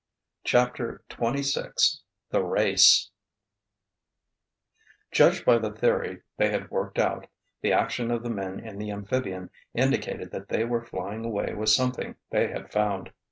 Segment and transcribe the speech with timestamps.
[0.45, 1.99] CHAPTER XXVI
[2.31, 3.11] THE RACE
[5.11, 7.27] Judged by the theory they had worked out,
[7.61, 11.69] the action of the men in the amphibian indicated that they were flying away with
[11.69, 13.13] something they had found.